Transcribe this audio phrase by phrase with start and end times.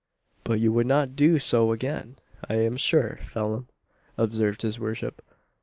[0.43, 2.15] "But you would not do so again,
[2.49, 3.67] I am sure, Phelim,"
[4.17, 5.21] observed his worship.